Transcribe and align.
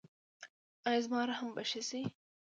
ایا 0.87 0.99
زما 1.05 1.19
رحم 1.29 1.47
به 1.55 1.63
ښه 1.69 1.81
شي؟ 1.89 2.01